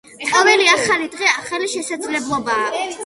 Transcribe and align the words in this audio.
ყოველი 0.29 0.69
ახალი 0.75 1.09
დღე 1.17 1.29
ახალი 1.33 1.69
შესაძლებლობაა. 1.75 2.85